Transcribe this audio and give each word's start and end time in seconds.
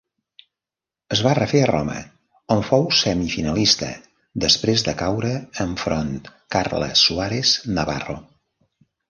Es 1.15 1.19
va 1.25 1.33
refer 1.39 1.59
a 1.65 1.67
Roma 1.69 1.97
on 2.55 2.63
fou 2.69 2.87
semifinalista 3.01 3.91
després 4.45 4.85
de 4.89 4.97
caure 5.03 5.35
enfront 5.67 6.11
Carla 6.57 6.91
Suárez 7.05 7.55
Navarro. 7.79 8.19